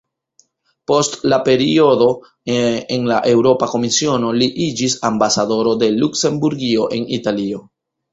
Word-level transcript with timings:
Post 0.91 1.17
la 1.33 1.37
periodo 1.49 2.07
en 2.53 3.05
la 3.11 3.19
Eŭropa 3.31 3.67
Komisiono, 3.73 4.31
li 4.43 4.47
iĝis 4.69 4.95
ambasadoro 5.11 5.75
de 5.85 5.91
Luksemburgio 5.97 6.89
en 6.99 7.07
Italio. 7.19 7.61